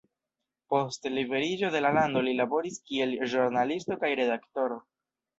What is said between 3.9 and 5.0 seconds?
kaj redaktoro.